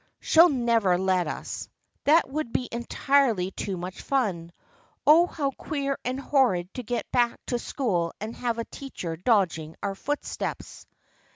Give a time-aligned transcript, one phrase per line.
[0.19, 1.69] "She'll never let us.
[2.05, 4.51] That would be entirely too much fun.
[5.05, 9.75] Oh, how queer and horrid to get back to school and have a teacher dogging
[9.83, 10.87] our footsteps."